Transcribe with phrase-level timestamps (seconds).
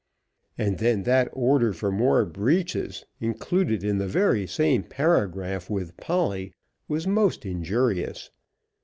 [0.57, 6.55] And then that order for more breeches, included in the very same paragraph with Polly,
[6.87, 8.31] was most injurious.